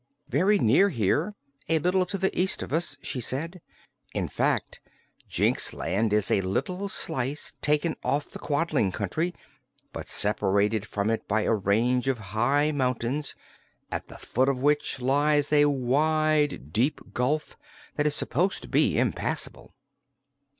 "Very 0.29 0.57
near 0.57 0.89
here, 0.89 1.35
a 1.69 1.77
little 1.77 2.07
to 2.07 2.17
the 2.17 2.35
east 2.35 2.63
of 2.63 2.73
us," 2.73 2.97
she 3.03 3.21
said. 3.21 3.61
"In 4.15 4.27
fact, 4.27 4.79
Jinxland 5.29 6.11
is 6.11 6.31
a 6.31 6.41
little 6.41 6.89
slice 6.89 7.53
taken 7.61 7.95
off 8.03 8.31
the 8.31 8.39
Quadling 8.39 8.91
Country, 8.93 9.35
but 9.93 10.07
separated 10.07 10.87
from 10.87 11.11
it 11.11 11.27
by 11.27 11.41
a 11.43 11.53
range 11.53 12.07
of 12.07 12.17
high 12.33 12.71
mountains, 12.71 13.35
at 13.91 14.07
the 14.07 14.17
foot 14.17 14.49
of 14.49 14.59
which 14.59 14.99
lies 14.99 15.53
a 15.53 15.65
wide, 15.65 16.73
deep 16.73 17.13
gulf 17.13 17.55
that 17.95 18.07
is 18.07 18.15
supposed 18.15 18.63
to 18.63 18.67
be 18.67 18.97
impassable." 18.97 19.71